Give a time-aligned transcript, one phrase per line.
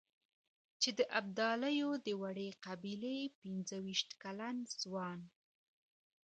[0.81, 5.19] چې د ابدالیو د وړې قبيلې پنځه وېشت کلن ځوان.